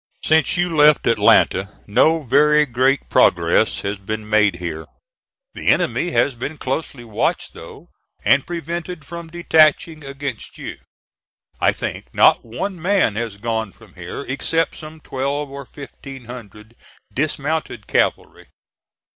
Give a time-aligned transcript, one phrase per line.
[0.23, 4.87] Since you left Atlanta, no very great progress has been made here.
[5.53, 7.89] The enemy has been closely watched though,
[8.25, 10.77] and prevented from detaching against you.
[11.59, 16.75] I think not one man has gone from here, except some twelve or fifteen hundred
[17.13, 18.47] dismounted cavalry.